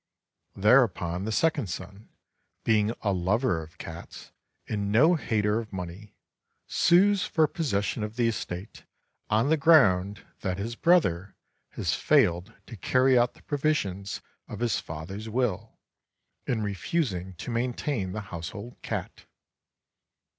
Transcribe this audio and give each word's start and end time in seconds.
Thereupon, 0.55 1.25
the 1.25 1.31
second 1.31 1.67
son, 1.67 2.09
being 2.63 2.91
a 3.03 3.13
lover 3.13 3.61
of 3.61 3.77
cats 3.77 4.31
and 4.67 4.91
no 4.91 5.13
hater 5.13 5.59
of 5.59 5.71
money, 5.71 6.15
sues 6.65 7.25
for 7.27 7.45
possession 7.45 8.01
of 8.01 8.15
the 8.15 8.27
estate 8.27 8.83
on 9.29 9.49
the 9.49 9.57
ground 9.57 10.25
that 10.39 10.57
his 10.57 10.75
brother 10.75 11.35
has 11.73 11.93
failed 11.93 12.51
to 12.65 12.75
carry 12.75 13.15
out 13.15 13.35
the 13.35 13.43
provisions 13.43 14.21
of 14.47 14.59
his 14.59 14.79
father's 14.79 15.29
will, 15.29 15.77
in 16.47 16.63
refusing 16.63 17.35
to 17.35 17.51
maintain 17.51 18.11
the 18.11 18.21
household 18.21 18.81
cat. 18.81 19.25